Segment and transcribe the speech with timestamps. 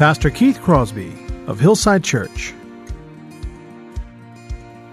[0.00, 1.12] Pastor Keith Crosby
[1.46, 2.54] of Hillside Church.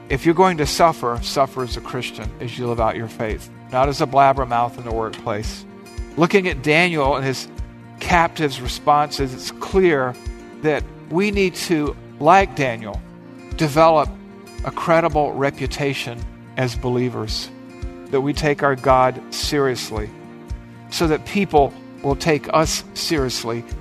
[0.10, 3.50] If you're going to suffer, suffer as a Christian as you live out your faith,
[3.72, 5.66] not as a blabbermouth in the workplace.
[6.18, 7.48] Looking at Daniel and his
[8.02, 10.14] captives' responses, it's clear
[10.64, 13.02] that we need to, like Daniel,
[13.56, 14.10] develop
[14.66, 16.20] a credible reputation
[16.58, 17.50] as believers,
[18.08, 20.10] that we take our God seriously,
[20.92, 23.64] so that people will take us seriously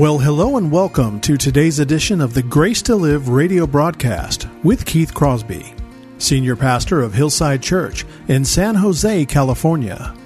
[0.00, 4.86] Well, hello and welcome to today's edition of the Grace to Live radio broadcast with
[4.86, 5.74] Keith Crosby,
[6.16, 10.16] Senior Pastor of Hillside Church in San Jose, California.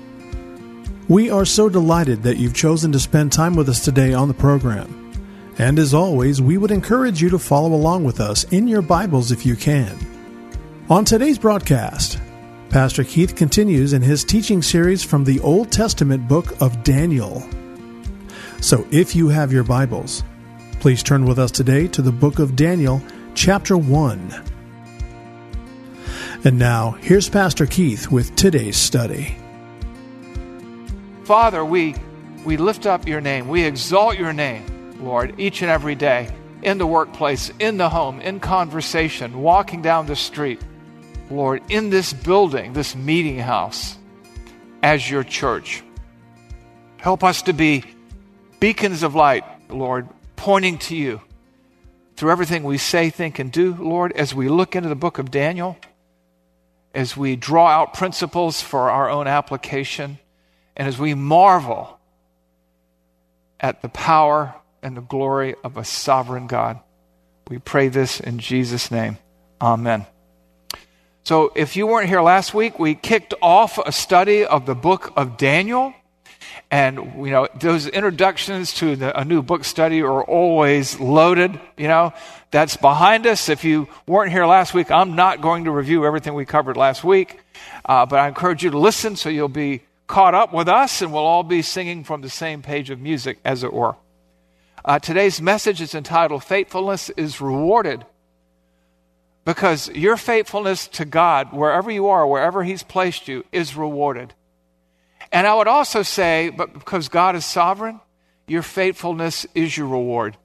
[1.09, 4.35] We are so delighted that you've chosen to spend time with us today on the
[4.35, 5.13] program.
[5.59, 9.33] And as always, we would encourage you to follow along with us in your Bibles
[9.33, 9.99] if you can.
[10.89, 12.21] On today's broadcast,
[12.69, 17.43] Pastor Keith continues in his teaching series from the Old Testament book of Daniel.
[18.65, 20.25] So if you have your Bibles,
[20.81, 23.03] please turn with us today to the book of Daniel,
[23.35, 24.43] chapter 1.
[26.45, 29.37] And now, here's Pastor Keith with today's study.
[31.25, 31.95] Father, we,
[32.47, 33.49] we lift up your name.
[33.49, 34.65] We exalt your name,
[34.99, 36.31] Lord, each and every day
[36.63, 40.63] in the workplace, in the home, in conversation, walking down the street.
[41.31, 43.99] Lord, in this building, this meeting house,
[44.83, 45.85] as your church.
[46.97, 47.85] Help us to be
[48.61, 51.21] beacons of light, Lord, pointing to you
[52.17, 55.31] through everything we say, think, and do, Lord, as we look into the book of
[55.31, 55.77] Daniel,
[56.95, 60.19] as we draw out principles for our own application,
[60.77, 61.99] and as we marvel
[63.61, 66.79] at the power and the glory of a sovereign God.
[67.49, 69.19] We pray this in Jesus' name.
[69.61, 70.07] Amen.
[71.25, 75.13] So, if you weren't here last week, we kicked off a study of the book
[75.17, 75.95] of Daniel.
[76.71, 81.59] And, you know, those introductions to the, a new book study are always loaded.
[81.77, 82.13] You know,
[82.51, 83.49] that's behind us.
[83.49, 87.05] If you weren't here last week, I'm not going to review everything we covered last
[87.05, 87.41] week.
[87.85, 91.13] Uh, but I encourage you to listen so you'll be caught up with us and
[91.13, 93.97] we'll all be singing from the same page of music, as it were.
[94.85, 98.05] Uh, today's message is entitled Faithfulness is Rewarded.
[99.45, 104.33] Because your faithfulness to God, wherever you are, wherever He's placed you, is rewarded.
[105.35, 108.01] And I would also say, but because God is sovereign,
[108.47, 110.37] your faithfulness is your reward.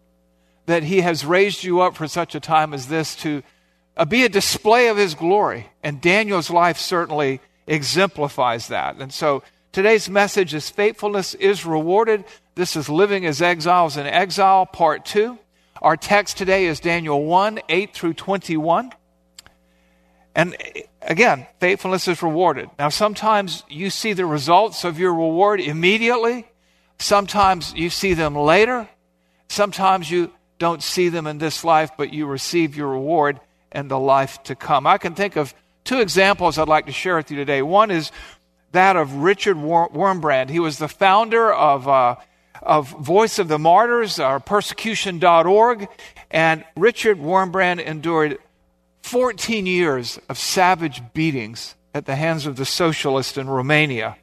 [0.65, 3.43] That He has raised you up for such a time as this to
[3.95, 5.67] uh, be a display of His glory.
[5.83, 8.95] And Daniel's life certainly exemplifies that.
[8.95, 12.25] And so today's message is faithfulness is rewarded.
[12.55, 15.37] This is living as exiles in exile, part two.
[15.83, 18.91] Our text today is Daniel 1 8 through 21.
[20.39, 20.55] And
[21.01, 22.69] again, faithfulness is rewarded.
[22.79, 26.47] Now, sometimes you see the results of your reward immediately,
[26.97, 28.87] sometimes you see them later,
[29.49, 33.41] sometimes you don't see them in this life, but you receive your reward
[33.73, 34.87] in the life to come.
[34.87, 35.53] I can think of
[35.83, 37.61] two examples I'd like to share with you today.
[37.61, 38.09] One is
[38.71, 40.49] that of Richard Wurmbrand.
[40.49, 42.15] He was the founder of, uh,
[42.63, 45.89] of Voice of the Martyrs, or persecution.org,
[46.31, 48.37] and Richard Wurmbrand endured
[49.09, 54.15] 14 years of savage beatings at the hands of the socialists in Romania.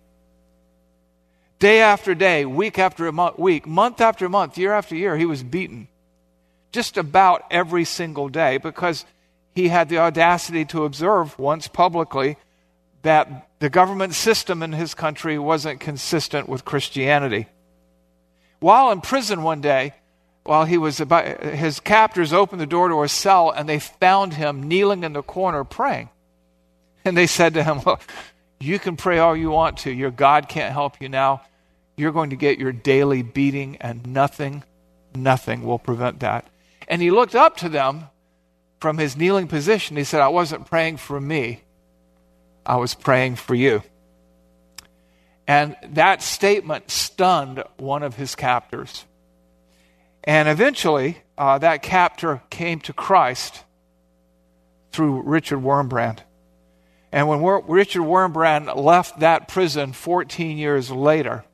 [1.58, 5.88] Day after day, week after week, month after month, year after year, he was beaten
[6.70, 9.04] just about every single day because
[9.56, 12.36] he had the audacity to observe once publicly
[13.02, 17.46] that the government system in his country wasn't consistent with Christianity.
[18.60, 19.94] While in prison one day,
[20.46, 24.34] while he was about, his captors opened the door to a cell and they found
[24.34, 26.08] him kneeling in the corner praying.
[27.04, 28.00] And they said to him, Look,
[28.58, 29.90] you can pray all you want to.
[29.90, 31.43] Your God can't help you now.
[31.96, 34.64] You're going to get your daily beating, and nothing,
[35.14, 36.46] nothing will prevent that.
[36.88, 38.08] And he looked up to them
[38.81, 39.96] from his kneeling position.
[39.96, 41.62] He said, I wasn't praying for me,
[42.64, 43.82] I was praying for you.
[45.48, 49.04] And that statement stunned one of his captors.
[50.26, 53.64] And eventually, uh, that captor came to Christ
[54.90, 56.19] through Richard Wurmbrand.
[57.12, 61.44] And when Richard Wurmbrand left that prison 14 years later,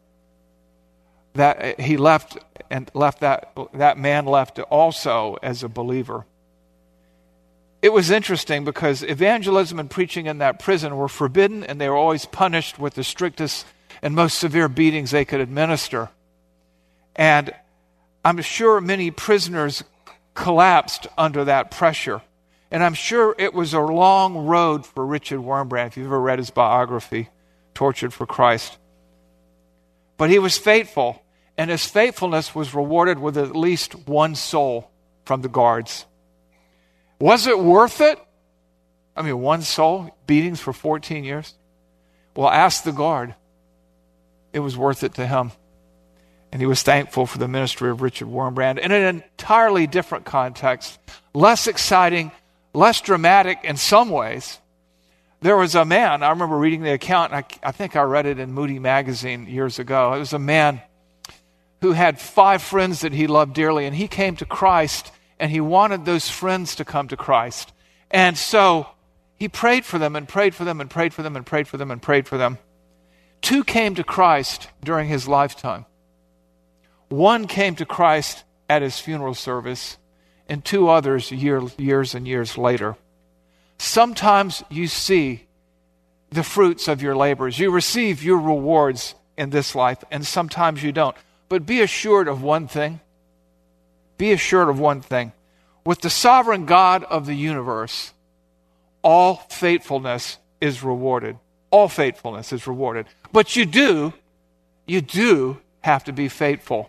[1.34, 2.38] that he left
[2.70, 6.26] and left that that man left also as a believer.
[7.80, 11.96] It was interesting because evangelism and preaching in that prison were forbidden and they were
[11.96, 13.66] always punished with the strictest
[14.02, 16.10] and most severe beatings they could administer.
[17.16, 17.52] And
[18.24, 19.82] I'm sure many prisoners
[20.34, 22.22] collapsed under that pressure.
[22.70, 26.38] And I'm sure it was a long road for Richard Wurmbrand, if you've ever read
[26.38, 27.28] his biography,
[27.74, 28.78] Tortured for Christ.
[30.16, 31.22] But he was faithful,
[31.58, 34.90] and his faithfulness was rewarded with at least one soul
[35.24, 36.06] from the guards.
[37.18, 38.18] Was it worth it?
[39.14, 41.54] I mean, one soul, beatings for 14 years?
[42.34, 43.34] Well, ask the guard.
[44.52, 45.52] It was worth it to him.
[46.52, 50.98] And he was thankful for the ministry of Richard Wurmbrand in an entirely different context,
[51.32, 52.30] less exciting,
[52.74, 54.58] less dramatic in some ways.
[55.40, 58.38] There was a man, I remember reading the account, I, I think I read it
[58.38, 60.12] in Moody Magazine years ago.
[60.12, 60.82] It was a man
[61.80, 65.10] who had five friends that he loved dearly, and he came to Christ,
[65.40, 67.72] and he wanted those friends to come to Christ.
[68.08, 68.86] And so
[69.36, 71.76] he prayed for them, and prayed for them, and prayed for them, and prayed for
[71.76, 72.58] them, and prayed for them.
[73.40, 75.86] Two came to Christ during his lifetime.
[77.12, 79.98] One came to Christ at his funeral service,
[80.48, 82.96] and two others year, years and years later.
[83.76, 85.44] Sometimes you see
[86.30, 87.58] the fruits of your labors.
[87.58, 91.14] You receive your rewards in this life, and sometimes you don't.
[91.50, 93.00] But be assured of one thing.
[94.16, 95.32] Be assured of one thing.
[95.84, 98.14] With the sovereign God of the universe,
[99.02, 101.36] all faithfulness is rewarded.
[101.70, 103.04] All faithfulness is rewarded.
[103.32, 104.14] But you do,
[104.86, 106.88] you do have to be faithful.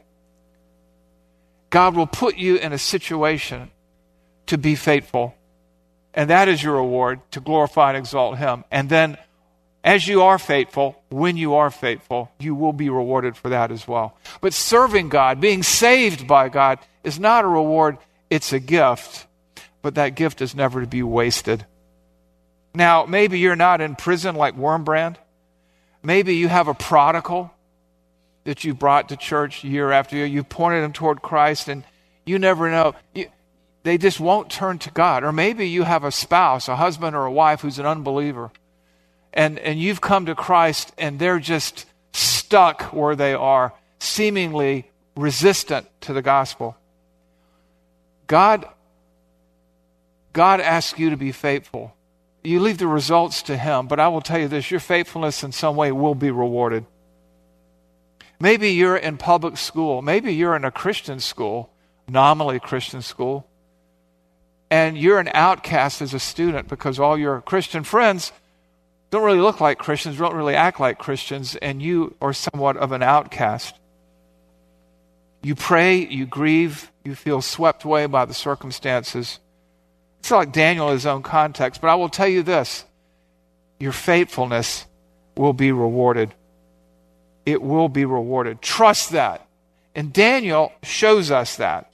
[1.74, 3.72] God will put you in a situation
[4.46, 5.34] to be faithful.
[6.14, 8.64] And that is your reward to glorify and exalt Him.
[8.70, 9.18] And then,
[9.84, 13.88] as you are faithful, when you are faithful, you will be rewarded for that as
[13.88, 14.16] well.
[14.40, 17.98] But serving God, being saved by God, is not a reward,
[18.30, 19.26] it's a gift.
[19.82, 21.66] But that gift is never to be wasted.
[22.76, 25.16] Now, maybe you're not in prison like Wurmbrand.
[26.04, 27.52] Maybe you have a prodigal
[28.44, 30.26] that you brought to church year after year.
[30.26, 31.84] You pointed them toward Christ, and
[32.26, 32.96] you never know.
[33.14, 33.28] You,
[33.84, 35.24] they just won't turn to God.
[35.24, 38.52] Or maybe you have a spouse, a husband or a wife who's an unbeliever,
[39.34, 45.88] and, and you've come to Christ, and they're just stuck where they are, seemingly resistant
[46.02, 46.78] to the gospel.
[48.28, 48.66] God,
[50.34, 51.96] God asks you to be faithful.
[52.44, 55.52] You leave the results to Him, but I will tell you this your faithfulness in
[55.52, 56.86] some way will be rewarded.
[58.44, 60.02] Maybe you're in public school.
[60.02, 61.70] Maybe you're in a Christian school,
[62.10, 63.48] nominally Christian school,
[64.70, 68.34] and you're an outcast as a student because all your Christian friends
[69.12, 72.92] don't really look like Christians, don't really act like Christians, and you are somewhat of
[72.92, 73.80] an outcast.
[75.42, 79.40] You pray, you grieve, you feel swept away by the circumstances.
[80.20, 82.84] It's like Daniel in his own context, but I will tell you this
[83.80, 84.86] your faithfulness
[85.38, 86.34] will be rewarded
[87.46, 88.62] it will be rewarded.
[88.62, 89.48] Trust that.
[89.96, 91.92] And Daniel shows us that.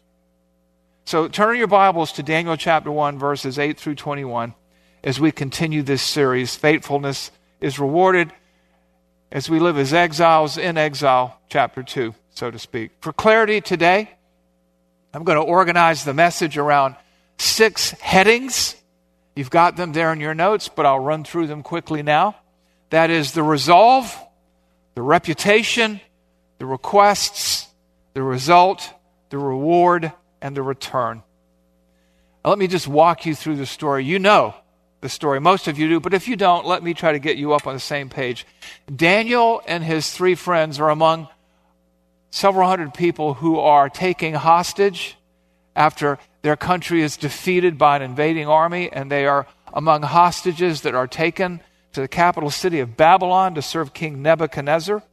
[1.05, 4.53] So turn your Bibles to Daniel chapter 1, verses 8 through 21
[5.03, 6.55] as we continue this series.
[6.55, 8.31] Faithfulness is rewarded
[9.31, 12.91] as we live as exiles in exile, chapter 2, so to speak.
[13.01, 14.09] For clarity today,
[15.13, 16.95] I'm going to organize the message around
[17.37, 18.75] six headings.
[19.35, 22.35] You've got them there in your notes, but I'll run through them quickly now.
[22.89, 24.15] That is the resolve
[24.99, 26.01] the reputation,
[26.57, 27.69] the requests,
[28.15, 28.93] the result,
[29.29, 31.23] the reward, and the return.
[32.43, 34.03] Now, let me just walk you through the story.
[34.03, 34.55] You know
[34.99, 37.37] the story, most of you do, but if you don't, let me try to get
[37.37, 38.45] you up on the same page.
[38.93, 41.29] Daniel and his three friends are among
[42.29, 45.15] several hundred people who are taking hostage
[45.77, 50.95] after Their country is defeated by an invading army, and they are among hostages that
[50.95, 51.61] are taken
[51.93, 55.03] to the capital city of Babylon to serve King Nebuchadnezzar.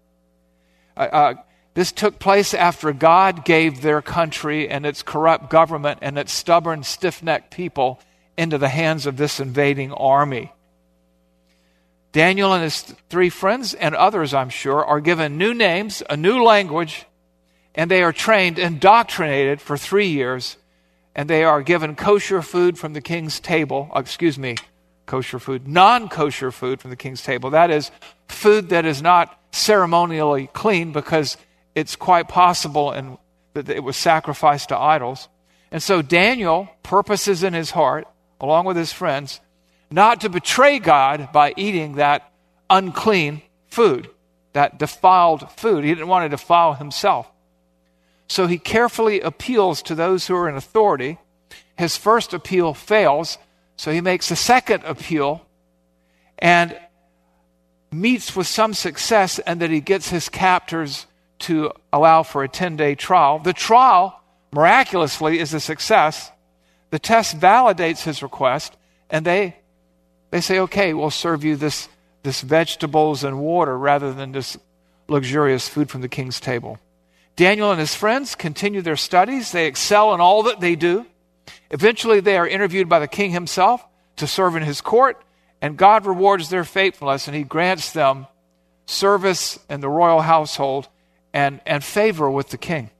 [0.97, 1.35] Uh, uh,
[1.75, 6.83] this took place after God gave their country and its corrupt government and its stubborn,
[6.83, 8.01] stiff necked people
[8.39, 10.53] into the hands of this invading army.
[12.13, 12.81] Daniel and his
[13.11, 17.05] three friends, and others, I'm sure, are given new names, a new language,
[17.75, 20.57] and they are trained, indoctrinated for three years,
[21.15, 23.91] and they are given kosher food from the king's table.
[23.95, 24.57] Uh, excuse me,
[25.07, 27.51] kosher food, non kosher food from the king's table.
[27.51, 27.91] That is,
[28.29, 31.37] food that is not ceremonially clean because
[31.75, 33.19] it's quite possible and
[33.55, 35.29] that it was sacrificed to idols.
[35.71, 38.07] And so Daniel purposes in his heart,
[38.41, 39.41] along with his friends,
[39.91, 42.31] not to betray God by eating that
[42.69, 44.09] unclean food,
[44.53, 45.85] that defiled food.
[45.85, 47.31] He didn't want to defile himself.
[48.29, 51.19] So he carefully appeals to those who are in authority.
[51.79, 53.39] His first appeal fails,
[53.77, 55.47] so he makes a second appeal
[56.39, 56.79] and
[57.93, 61.07] meets with some success, and that he gets his captors
[61.39, 63.39] to allow for a 10 day trial.
[63.39, 64.21] The trial,
[64.53, 66.31] miraculously, is a success.
[66.91, 68.77] The test validates his request,
[69.11, 69.57] and they
[70.31, 71.89] they say, okay, we'll serve you this,
[72.23, 74.59] this vegetables and water rather than this
[75.09, 76.79] luxurious food from the king's table.
[77.37, 79.53] Daniel and his friends continue their studies.
[79.53, 81.07] They excel in all that they do.
[81.71, 83.85] Eventually, they are interviewed by the king himself
[84.17, 85.23] to serve in his court,
[85.61, 88.27] and God rewards their faithfulness and he grants them
[88.87, 90.89] service in the royal household
[91.33, 92.91] and, and favor with the king.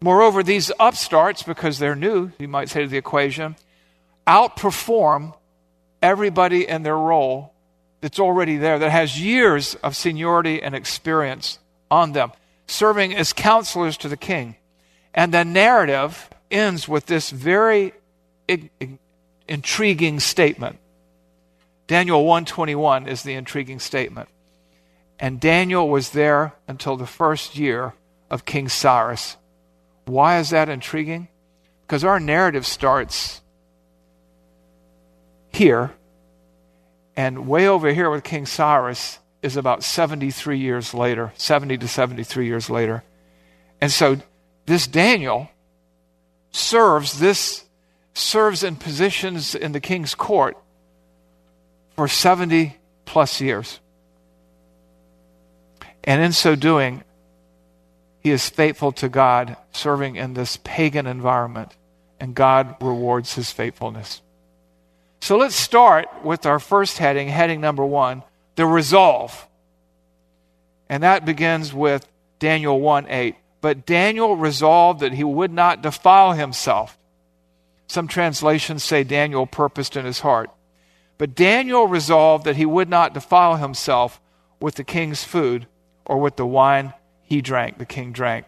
[0.00, 3.56] Moreover, these upstarts, because they're new, you might say to the equation,
[4.26, 5.34] outperform
[6.02, 7.52] everybody in their role
[8.00, 11.58] that's already there, that has years of seniority and experience
[11.90, 12.32] on them,
[12.66, 14.56] serving as counselors to the king.
[15.14, 17.92] And the narrative ends with this very
[19.48, 20.78] intriguing statement.
[21.86, 24.28] Daniel 121 is the intriguing statement.
[25.18, 27.94] And Daniel was there until the first year
[28.30, 29.36] of King Cyrus.
[30.04, 31.28] Why is that intriguing?
[31.86, 33.40] Because our narrative starts
[35.48, 35.92] here.
[37.16, 42.46] And way over here with King Cyrus is about 73 years later, 70 to 73
[42.46, 43.04] years later.
[43.80, 44.18] And so
[44.66, 45.48] this Daniel
[46.52, 47.64] serves this
[48.14, 50.56] serves in positions in the king's court
[51.96, 53.78] for 70 plus years.
[56.04, 57.02] And in so doing,
[58.20, 61.76] he is faithful to God, serving in this pagan environment,
[62.18, 64.22] and God rewards his faithfulness.
[65.20, 68.22] So let's start with our first heading, heading number one,
[68.54, 69.46] the resolve.
[70.88, 72.06] And that begins with
[72.38, 73.34] Daniel 1 8.
[73.60, 76.98] But Daniel resolved that he would not defile himself.
[77.86, 80.50] Some translations say Daniel purposed in his heart.
[81.18, 84.20] But Daniel resolved that he would not defile himself
[84.60, 85.66] with the king's food
[86.04, 88.46] or with the wine he drank, the king drank.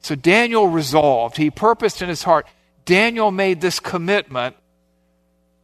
[0.00, 2.46] So Daniel resolved, he purposed in his heart.
[2.84, 4.56] Daniel made this commitment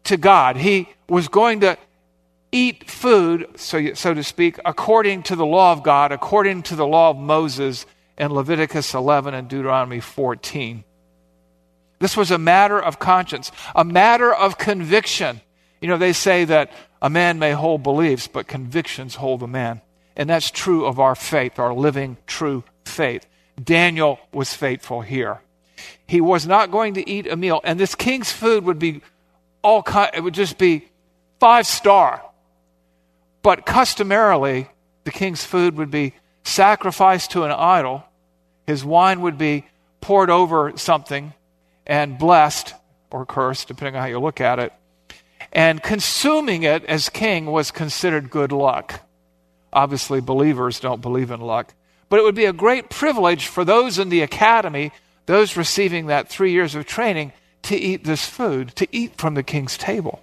[0.04, 0.56] to God.
[0.56, 1.78] He was going to
[2.52, 6.86] eat food, so, so to speak, according to the law of God, according to the
[6.86, 10.84] law of Moses in Leviticus 11 and Deuteronomy 14.
[11.98, 15.40] This was a matter of conscience, a matter of conviction.
[15.80, 19.80] You know, they say that a man may hold beliefs, but convictions hold a man.
[20.16, 23.26] And that's true of our faith, our living, true faith.
[23.62, 25.40] Daniel was faithful here.
[26.06, 29.02] He was not going to eat a meal, and this king's food would be
[29.62, 30.88] all kind, it would just be
[31.40, 32.22] five star.
[33.42, 34.68] But customarily,
[35.04, 38.04] the king's food would be sacrificed to an idol.
[38.66, 39.66] His wine would be
[40.00, 41.32] poured over something
[41.86, 42.74] and blessed
[43.10, 44.72] or cursed, depending on how you look at it.
[45.52, 49.00] And consuming it as king was considered good luck.
[49.72, 51.74] Obviously, believers don't believe in luck.
[52.08, 54.92] But it would be a great privilege for those in the academy,
[55.26, 57.32] those receiving that three years of training,
[57.62, 60.20] to eat this food, to eat from the king's table.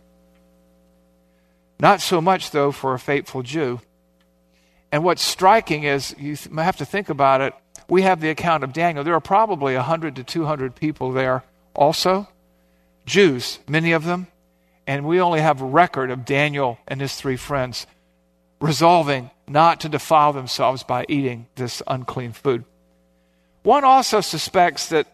[1.79, 3.81] Not so much, though, for a faithful Jew.
[4.91, 7.53] And what's striking is, you have to think about it,
[7.87, 9.03] we have the account of Daniel.
[9.03, 11.43] There are probably 100 to 200 people there
[11.75, 12.27] also,
[13.05, 14.27] Jews, many of them,
[14.85, 17.87] and we only have a record of Daniel and his three friends
[18.59, 22.63] resolving not to defile themselves by eating this unclean food.
[23.63, 25.07] One also suspects that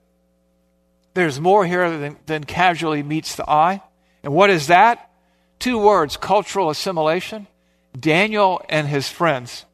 [1.14, 3.82] there's more here than, than casually meets the eye.
[4.24, 5.10] And what is that?
[5.60, 7.48] Two words cultural assimilation.
[8.00, 9.66] Daniel and his friends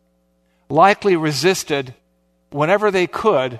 [0.69, 1.93] likely resisted,
[2.49, 3.59] whenever they could,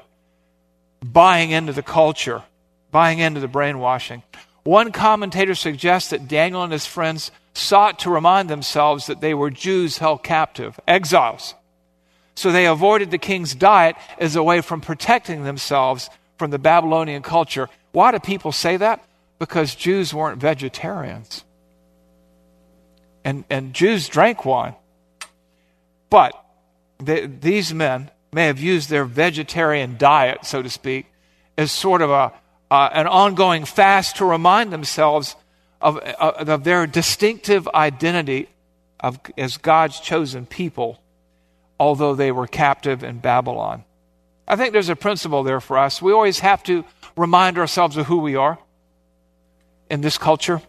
[1.03, 2.43] buying into the culture,
[2.91, 4.23] buying into the brainwashing.
[4.63, 9.49] One commentator suggests that Daniel and his friends sought to remind themselves that they were
[9.49, 11.53] Jews held captive, exiles.
[12.35, 17.21] So they avoided the king's diet as a way from protecting themselves from the Babylonian
[17.21, 17.69] culture.
[17.91, 19.03] Why do people say that?
[19.37, 21.43] Because Jews weren't vegetarians.
[23.23, 24.75] And, and Jews drank wine.
[26.09, 26.33] But
[27.05, 31.05] they, these men may have used their vegetarian diet, so to speak,
[31.57, 32.33] as sort of a,
[32.71, 35.35] uh, an ongoing fast to remind themselves
[35.81, 38.49] of, uh, of their distinctive identity
[38.99, 40.99] of, as God's chosen people,
[41.79, 43.83] although they were captive in Babylon.
[44.47, 46.01] I think there's a principle there for us.
[46.01, 48.57] We always have to remind ourselves of who we are
[49.89, 50.61] in this culture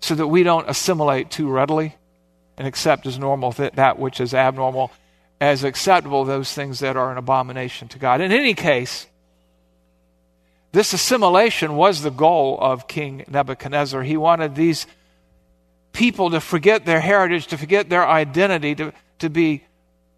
[0.00, 1.94] so that we don't assimilate too readily
[2.56, 4.90] and accept as normal that which is abnormal,
[5.40, 8.20] as acceptable those things that are an abomination to God.
[8.20, 9.06] In any case,
[10.72, 14.02] this assimilation was the goal of King Nebuchadnezzar.
[14.02, 14.86] He wanted these
[15.92, 19.64] people to forget their heritage, to forget their identity, to, to be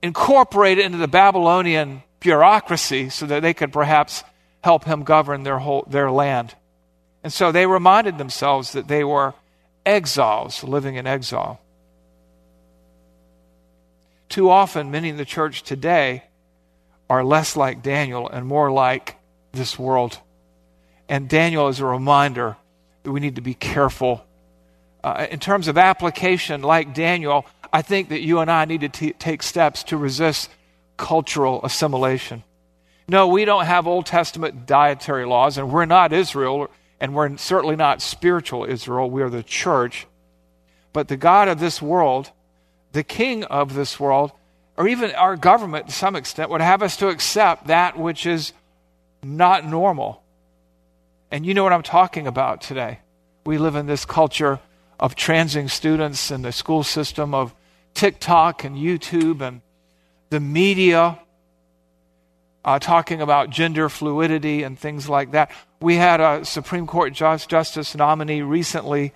[0.03, 4.25] incorporated into the Babylonian bureaucracy so that they could perhaps
[4.65, 6.55] help him govern their, whole, their land.
[7.23, 9.35] And so they reminded themselves that they were
[9.85, 11.61] exiles living in exile.
[14.29, 16.25] Too often, many in the church today
[17.09, 19.17] are less like Daniel and more like
[19.53, 20.19] this world.
[21.09, 22.57] And Daniel is a reminder
[23.05, 24.25] that we need to be careful.
[25.05, 28.89] Uh, in terms of application, like Daniel, I think that you and I need to
[28.89, 30.51] t- take steps to resist
[30.97, 32.43] cultural assimilation.
[33.09, 36.69] No, we don't have Old Testament dietary laws, and we're not Israel,
[36.99, 39.09] and we're certainly not spiritual Israel.
[39.09, 40.09] We are the church.
[40.93, 42.33] But the God of this world,
[42.97, 44.33] the king of this world,
[44.79, 48.55] or even our government to some extent, would have us to accept that which is
[49.23, 50.23] not normal.
[51.31, 53.01] And you know what I'm talking about today.
[53.45, 54.61] We live in this culture
[54.99, 57.55] of transing students in the school system, of
[57.93, 59.61] TikTok and YouTube and
[60.31, 61.21] the media
[62.65, 65.51] uh, talking about gender fluidity and things like that.
[65.83, 69.13] We had a Supreme Court Justice nominee recently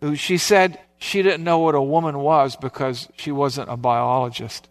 [0.00, 4.68] who she said she didn't know what a woman was because she wasn't a biologist.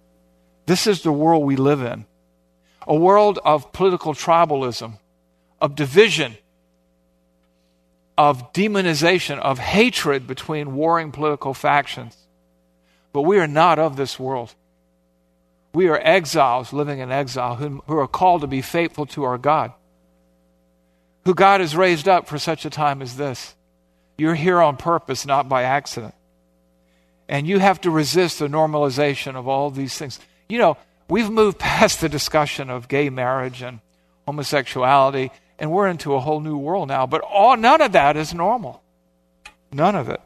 [0.65, 2.05] This is the world we live in
[2.87, 4.97] a world of political tribalism,
[5.59, 6.37] of division,
[8.17, 12.15] of demonization, of hatred between warring political factions.
[13.11, 14.55] But we are not of this world.
[15.73, 19.37] We are exiles living in exile who, who are called to be faithful to our
[19.37, 19.73] God,
[21.25, 23.53] who God has raised up for such a time as this.
[24.17, 26.15] You're here on purpose, not by accident.
[27.29, 30.19] And you have to resist the normalization of all these things.
[30.49, 30.77] You know,
[31.09, 33.79] we've moved past the discussion of gay marriage and
[34.25, 37.05] homosexuality, and we're into a whole new world now.
[37.05, 38.81] But all, none of that is normal.
[39.71, 40.21] None of it.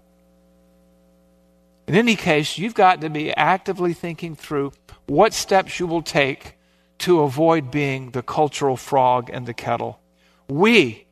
[1.88, 4.72] In any case, you've got to be actively thinking through
[5.08, 6.56] what steps you will take
[7.00, 10.00] to avoid being the cultural frog in the kettle.
[10.48, 11.06] We,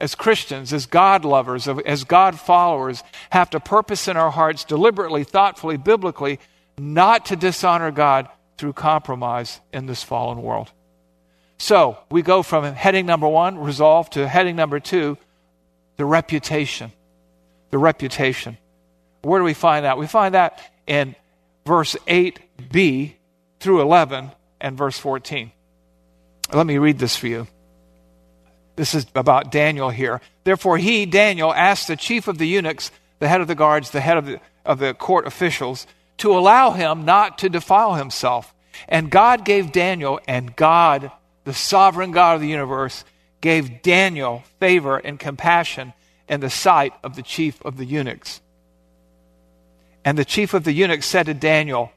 [0.00, 5.24] as Christians, as God lovers, as God followers, have to purpose in our hearts deliberately,
[5.24, 6.40] thoughtfully, biblically,
[6.78, 8.28] not to dishonor God
[8.58, 10.70] through compromise in this fallen world.
[11.58, 15.16] So we go from heading number one, resolve, to heading number two,
[15.96, 16.92] the reputation.
[17.70, 18.58] The reputation.
[19.22, 19.96] Where do we find that?
[19.96, 21.14] We find that in
[21.64, 23.14] verse 8b
[23.60, 24.30] through 11
[24.60, 25.50] and verse 14.
[26.52, 27.46] Let me read this for you.
[28.76, 30.20] This is about Daniel here.
[30.44, 34.00] Therefore, he, Daniel, asked the chief of the eunuchs, the head of the guards, the
[34.00, 35.86] head of the, of the court officials,
[36.18, 38.52] to allow him not to defile himself.
[38.88, 41.12] And God gave Daniel, and God,
[41.44, 43.04] the sovereign God of the universe,
[43.40, 45.92] gave Daniel favor and compassion
[46.28, 48.40] in the sight of the chief of the eunuchs.
[50.04, 51.92] And the chief of the eunuchs said to Daniel,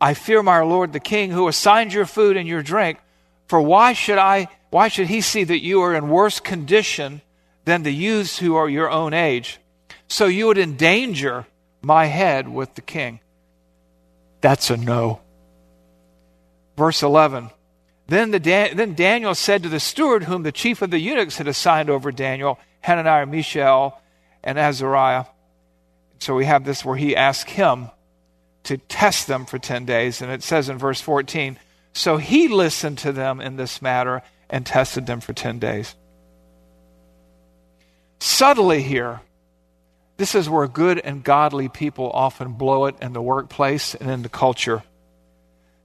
[0.00, 2.98] I fear my lord the king who assigned your food and your drink,
[3.50, 7.20] for why should I why should he see that you are in worse condition
[7.64, 9.58] than the youths who are your own age?
[10.06, 11.46] So you would endanger
[11.82, 13.18] my head with the king.
[14.40, 15.20] That's a no.
[16.76, 17.50] Verse 11.
[18.06, 21.38] Then, the Dan- then Daniel said to the steward, whom the chief of the eunuchs
[21.38, 24.00] had assigned over Daniel, Hananiah, Mishael,
[24.44, 25.24] and Azariah,
[26.20, 27.90] so we have this where he asked him
[28.64, 30.22] to test them for 10 days.
[30.22, 31.58] And it says in verse 14,
[31.92, 35.94] so he listened to them in this matter and tested them for 10 days.
[38.20, 39.20] Subtly here,
[40.16, 44.22] this is where good and godly people often blow it in the workplace and in
[44.22, 44.82] the culture.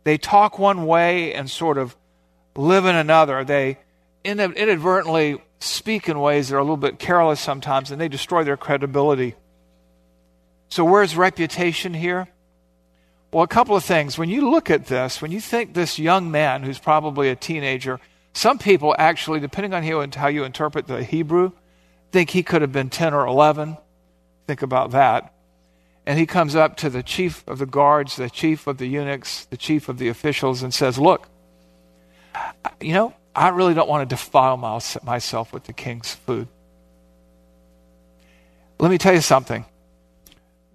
[0.03, 1.95] They talk one way and sort of
[2.55, 3.43] live in another.
[3.43, 3.77] They
[4.23, 8.57] inadvertently speak in ways that are a little bit careless sometimes, and they destroy their
[8.57, 9.35] credibility.
[10.69, 12.27] So, where's reputation here?
[13.35, 14.17] Well, a couple of things.
[14.17, 17.99] When you look at this, when you think this young man who's probably a teenager,
[18.31, 21.51] some people actually, depending on how you interpret the Hebrew,
[22.13, 23.75] think he could have been 10 or 11.
[24.47, 25.33] Think about that.
[26.05, 29.43] And he comes up to the chief of the guards, the chief of the eunuchs,
[29.43, 31.27] the chief of the officials, and says, Look,
[32.79, 36.47] you know, I really don't want to defile myself with the king's food.
[38.79, 39.65] Let me tell you something.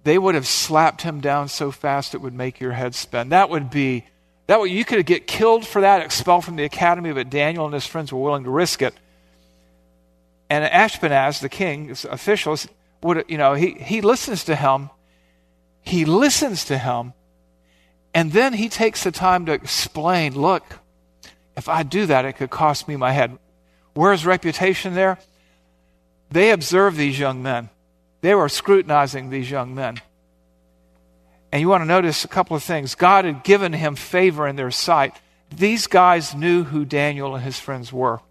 [0.03, 3.29] They would have slapped him down so fast it would make your head spin.
[3.29, 4.05] That would be
[4.47, 7.73] that would you could get killed for that, expelled from the academy, but Daniel and
[7.73, 8.93] his friends were willing to risk it.
[10.49, 12.67] And Ashpenaz, the king's officials,
[13.01, 14.89] would you know, he, he listens to him.
[15.83, 17.13] He listens to him,
[18.13, 20.63] and then he takes the time to explain, look,
[21.55, 23.37] if I do that, it could cost me my head.
[23.93, 25.17] Where's reputation there?
[26.29, 27.69] They observe these young men.
[28.21, 29.99] They were scrutinizing these young men.
[31.51, 32.95] And you want to notice a couple of things.
[32.95, 35.15] God had given him favor in their sight.
[35.53, 38.21] These guys knew who Daniel and his friends were.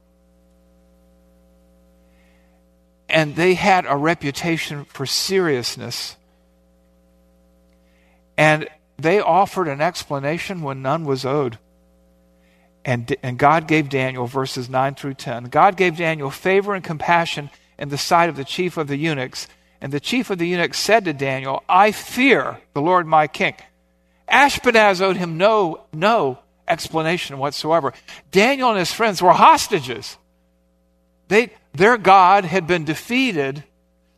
[3.08, 6.16] And they had a reputation for seriousness.
[8.38, 11.58] And they offered an explanation when none was owed.
[12.84, 17.50] And, and God gave Daniel, verses 9 through 10, God gave Daniel favor and compassion
[17.78, 19.46] in the sight of the chief of the eunuchs.
[19.80, 23.54] And the chief of the eunuchs said to Daniel, I fear the Lord my king.
[24.28, 26.38] Ashpenaz owed him no, no
[26.68, 27.92] explanation whatsoever.
[28.30, 30.16] Daniel and his friends were hostages.
[31.28, 33.64] They, their God had been defeated,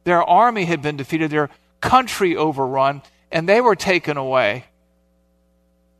[0.04, 4.64] their army had been defeated, their country overrun, and they were taken away,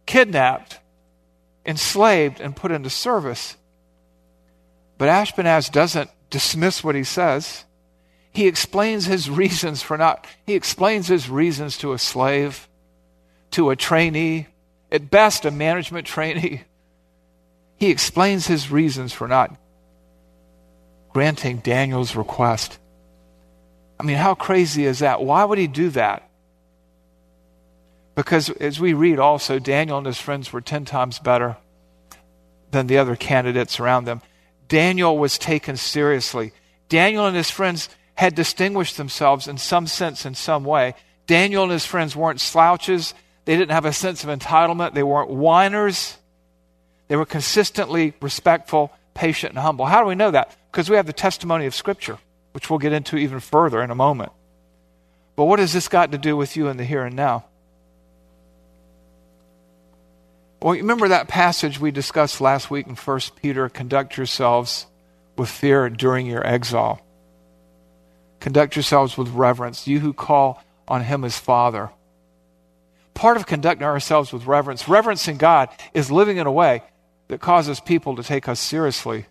[0.06, 0.78] kidnapped
[1.64, 3.56] enslaved and put into service.
[4.98, 7.64] But Ashpenaz doesn't dismiss what he says.
[8.32, 12.68] He explains his reasons for not, he explains his reasons to a slave,
[13.52, 14.48] to a trainee,
[14.90, 16.62] at best a management trainee.
[17.78, 19.56] He explains his reasons for not
[21.12, 22.78] granting Daniel's request.
[23.98, 25.22] I mean, how crazy is that?
[25.22, 26.28] Why would he do that?
[28.14, 31.56] Because as we read also, Daniel and his friends were 10 times better
[32.70, 34.22] than the other candidates around them.
[34.68, 36.52] Daniel was taken seriously.
[36.88, 37.88] Daniel and his friends
[38.22, 40.94] had distinguished themselves in some sense, in some way.
[41.26, 43.14] Daniel and his friends weren't slouches.
[43.46, 44.94] They didn't have a sense of entitlement.
[44.94, 46.16] They weren't whiners.
[47.08, 49.86] They were consistently respectful, patient, and humble.
[49.86, 50.56] How do we know that?
[50.70, 52.16] Because we have the testimony of Scripture,
[52.52, 54.30] which we'll get into even further in a moment.
[55.34, 57.46] But what has this got to do with you in the here and now?
[60.60, 64.86] Well, remember that passage we discussed last week in 1 Peter conduct yourselves
[65.36, 67.04] with fear during your exile.
[68.42, 71.90] Conduct yourselves with reverence, you who call on him as Father.
[73.14, 76.82] Part of conducting ourselves with reverence, reverencing God, is living in a way
[77.28, 79.26] that causes people to take us seriously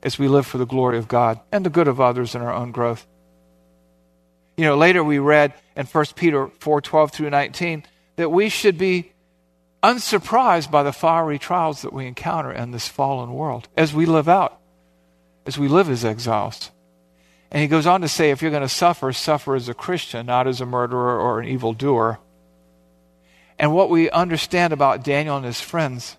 [0.00, 2.54] as we live for the glory of God and the good of others and our
[2.54, 3.04] own growth.
[4.56, 7.82] You know, later we read in 1 Peter 4 12 through 19
[8.14, 9.10] that we should be
[9.82, 14.28] unsurprised by the fiery trials that we encounter in this fallen world as we live
[14.28, 14.60] out,
[15.46, 16.70] as we live as exiles.
[17.56, 20.26] And he goes on to say if you're going to suffer, suffer as a Christian,
[20.26, 22.18] not as a murderer or an evildoer.
[23.58, 26.18] And what we understand about Daniel and his friends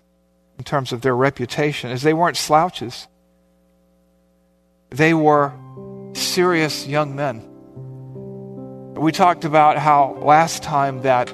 [0.58, 3.06] in terms of their reputation is they weren't slouches.
[4.90, 5.52] They were
[6.14, 7.44] serious young men.
[8.96, 11.28] We talked about how last time that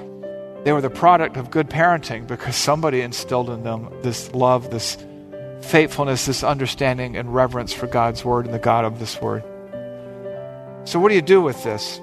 [0.65, 4.99] they were the product of good parenting because somebody instilled in them this love, this
[5.61, 9.43] faithfulness, this understanding and reverence for God's word and the God of this word.
[10.85, 11.99] So, what do you do with this?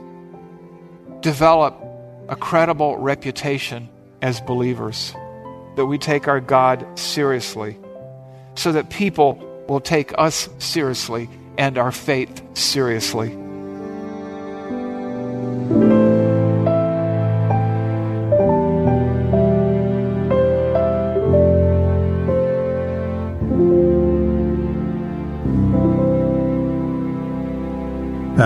[1.21, 1.79] Develop
[2.29, 3.88] a credible reputation
[4.21, 5.14] as believers,
[5.77, 7.79] that we take our God seriously,
[8.57, 9.35] so that people
[9.68, 13.37] will take us seriously and our faith seriously.